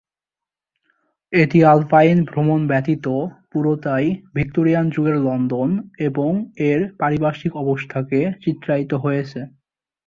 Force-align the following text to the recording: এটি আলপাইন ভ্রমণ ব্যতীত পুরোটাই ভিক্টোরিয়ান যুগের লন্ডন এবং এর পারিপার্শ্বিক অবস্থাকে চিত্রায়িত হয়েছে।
এটি 1.33 1.59
আলপাইন 1.65 2.17
ভ্রমণ 2.23 2.59
ব্যতীত 2.67 3.05
পুরোটাই 3.51 4.05
ভিক্টোরিয়ান 4.35 4.85
যুগের 4.93 5.17
লন্ডন 5.25 5.69
এবং 6.07 6.31
এর 6.69 6.79
পারিপার্শ্বিক 6.99 7.53
অবস্থাকে 7.63 8.19
চিত্রায়িত 8.43 8.91
হয়েছে। 9.03 9.39